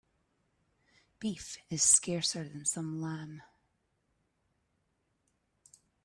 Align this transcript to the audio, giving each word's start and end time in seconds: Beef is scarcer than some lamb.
Beef 1.19 1.59
is 1.69 1.83
scarcer 1.83 2.49
than 2.49 2.65
some 2.65 2.99
lamb. 2.99 3.43